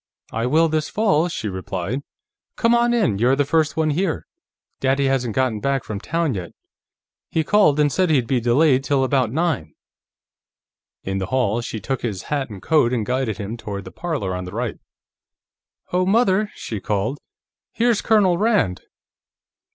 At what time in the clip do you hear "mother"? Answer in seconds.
16.07-16.49